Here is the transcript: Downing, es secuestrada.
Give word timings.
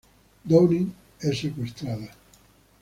Downing, 0.47 0.93
es 1.19 1.39
secuestrada. 1.41 2.09